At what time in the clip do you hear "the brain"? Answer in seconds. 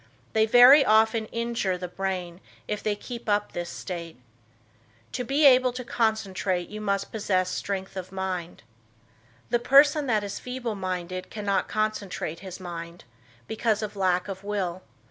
1.77-2.41